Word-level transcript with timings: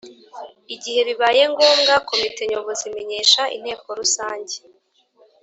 igihe 0.75 1.01
bibaye 1.07 1.41
ngombwa 1.51 1.93
komite 2.09 2.41
nyobozi 2.51 2.83
imenyesha 2.89 3.41
inteko 3.55 3.87
rusange 3.99 4.55